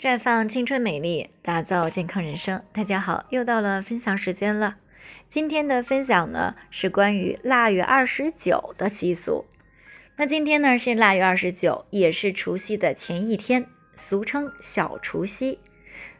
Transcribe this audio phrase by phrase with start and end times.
[0.00, 2.62] 绽放青春美丽，打造健康人生。
[2.72, 4.76] 大家好，又到了分享时间了。
[5.28, 9.44] 今天的分享呢是关于腊月二十九的习俗。
[10.16, 15.58] 那今天呢是腊月二十九，也是除夕的前一天，俗称小除夕。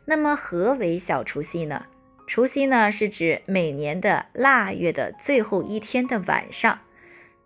[0.05, 1.87] 那么何为小除夕呢？
[2.27, 6.81] 除夕呢是指每年的腊月的最后一天的晚上，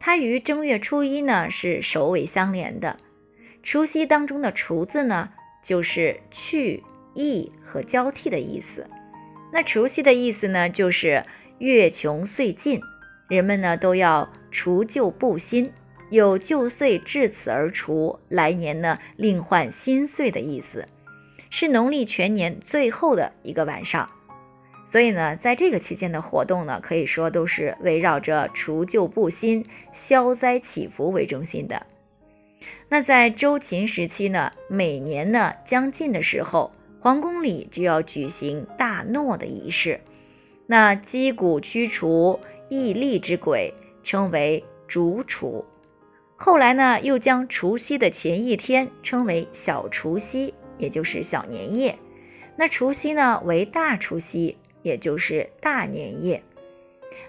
[0.00, 2.96] 它与正月初一呢是首尾相连的。
[3.62, 5.30] 除夕当中的“除”字呢。
[5.64, 6.82] 就是去
[7.14, 8.86] 异和交替的意思。
[9.50, 11.24] 那除夕的意思呢，就是
[11.58, 12.80] 月穷岁尽，
[13.28, 15.72] 人们呢都要除旧布新，
[16.10, 20.86] 有旧岁至此而除，来年呢另换新岁的意思，
[21.48, 24.08] 是农历全年最后的一个晚上。
[24.84, 31.86] 所以呢，在这个期间的活动呢，可以说都是围绕着除旧布新、消灾祈福为中心的。
[32.88, 40.00] 那在周秦时期呢，每年呢将近的时候，皇宫里就要举行大诺的仪式。
[40.66, 42.38] 那击鼓驱除
[42.68, 43.72] 异力之鬼，
[44.02, 45.64] 称为烛除。
[46.36, 51.98] 后来呢，又将除夕的前一天称为小除夕，也就是小年夜。
[52.56, 56.42] 那除夕呢为大除夕，也就是大年夜。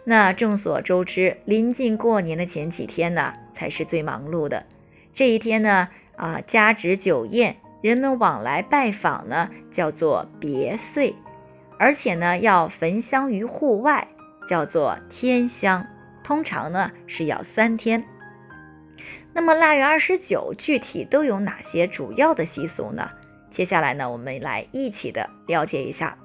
[0.04, 4.66] 那众所周知，临近过年的前几天呢，才是最忙碌的。
[5.16, 11.16] 这一天呢，啊，家值酒宴，人们往来拜访呢，叫做别岁，
[11.80, 14.06] 而且呢，要焚香于户外，
[14.46, 15.88] 叫做天香，
[16.22, 18.04] 通常呢是要三天。
[19.32, 23.10] 那么腊月二十九具体都有哪些主要的习俗呢？
[23.50, 26.18] 接下来呢，我们来一起的了解一下。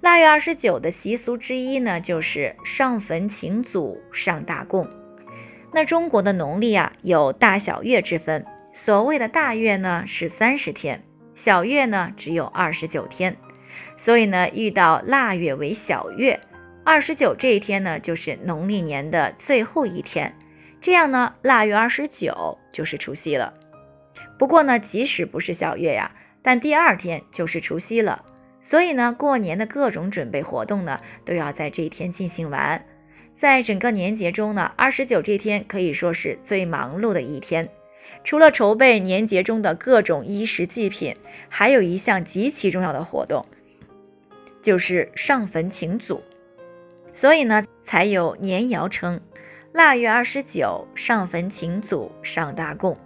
[0.00, 4.84] 腊月二十九的习俗之一呢，就是上坟请祖，上大供。
[5.74, 8.46] 那中国的农历啊，有大小月之分。
[8.72, 11.02] 所谓的大月呢是三十天，
[11.34, 13.36] 小月呢只有二十九天。
[13.96, 16.38] 所以呢，遇到腊月为小月，
[16.84, 20.32] 二十九这一天呢就是农历年的最后一天。
[20.80, 23.52] 这样呢，腊月二十九就是除夕了。
[24.38, 28.24] 不过呢，即使不是小月呀，但第二天就是除夕了。
[28.60, 32.86] 所以呢，过年的各种准备活动呢，都要在这一天进行完。
[33.34, 37.68] 在整个年节中呢，二十九这天可以说是最忙碌的一天。
[38.22, 41.16] 除了筹备年节中的各种衣食祭品，
[41.48, 43.44] 还有一项极其重要的活动，
[44.62, 46.22] 就是上坟请祖。
[47.12, 49.20] 所以呢，才有年谣称
[49.72, 52.96] “腊月二十九，上坟请祖，上大供”。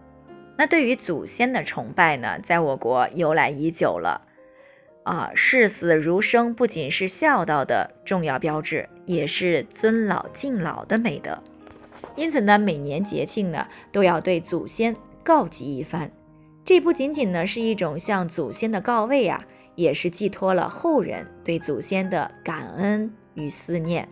[0.57, 4.28] 那对于祖先的崇拜呢，在我国由来已久了。
[5.09, 11.43] 啊，视死如生不仅是孝道的重要标志，也是尊老敬老的美德。
[12.15, 16.11] 因此呢，每年节庆呢都要对祖先告祭一番。
[16.63, 24.07] 这不仅仅呢是一种向祖先的告慰啊，也是寄托了后人对祖先的感恩与思念。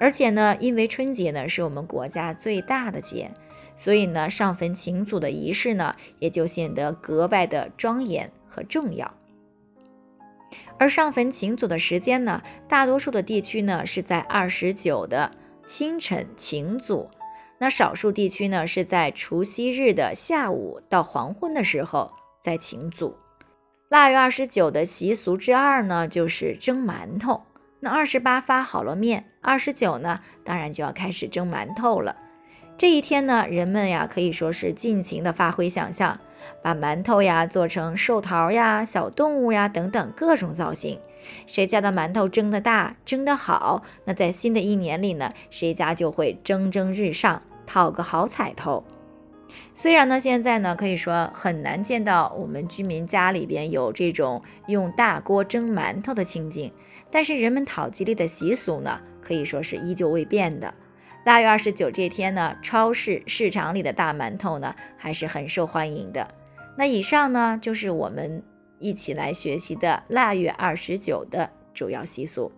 [0.00, 3.32] 而且呢，因为春节呢是我们国家最大的节，
[3.76, 9.12] 所以呢上坟请祖的仪式呢也就显得格外的庄严和重要。
[10.78, 15.30] 而上坟请祖的时间呢，大多数的地区呢是在二十九的
[15.66, 17.08] 清晨请祖，
[17.58, 23.16] 那少数地区呢是在除夕日的下午到黄昏的时候再请祖。
[23.88, 27.42] 腊月二十九的习俗之二呢，就是蒸馒头。
[27.80, 32.16] 那二十八发好了面，二十九呢，当然就要开始蒸馒头了。
[32.76, 36.20] 这一天呢，人们呀可以说是尽情的发挥想象。
[36.62, 41.00] 把馒头呀做成寿桃呀、小动物呀等等各种造型，
[41.46, 48.84] 谁家的馒头蒸得大、蒸得好，那在新的一年里呢，谁家就会蒸蒸日上，讨个好彩头。
[49.74, 56.70] 虽然呢，现在呢可以说很难见到我们居民家里边有这种用大锅蒸馒头的情景，
[57.10, 60.74] 但是人们讨吉利的习俗呢，可以说是依旧未变的。
[61.26, 66.28] 腊月二十九这天呢，超市市场里的大馒头呢还是很受欢迎的。
[66.78, 68.44] 那以上呢就是我们
[68.78, 72.52] 一起来学习的腊月二十九的主要习俗。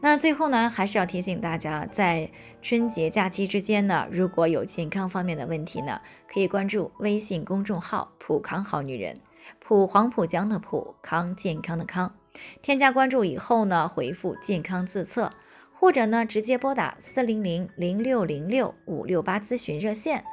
[0.00, 2.30] 那最后呢，还是要提醒大家，在
[2.62, 6.00] 春节假期之间呢，如果有健康方面的问题呢，
[6.32, 9.18] 可以关注微信公众号“普康好女人”，
[9.58, 12.14] 普黄浦江的普康健康的康，
[12.62, 15.32] 添加关注以后呢，回复“健康自测”。
[15.78, 20.24] 或者呢，直接拨打四零零零六零六五六八咨询热线，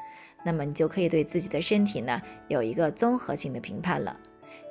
[0.44, 4.18] 那么你就可以对自己的身体呢有一个综合性的评判了。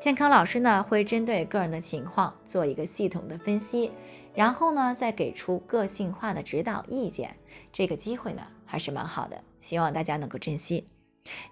[0.01, 3.93] 健康老师呢会针对个人的情况做一个系统的分析，
[4.35, 7.37] 然后呢再给出个性化的指导意见。
[7.73, 10.89] 这个机会呢还是蛮好的，希望大家能够珍惜。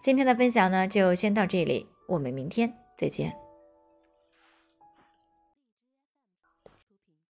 [0.02, 2.74] 今天的分享呢就先到这里，我们明天。
[2.98, 3.41] 再见。